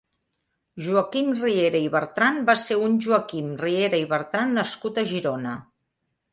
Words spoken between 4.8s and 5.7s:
a Girona.